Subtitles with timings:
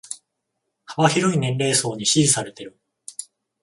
[0.87, 2.75] 幅広い年齢層に支持されてる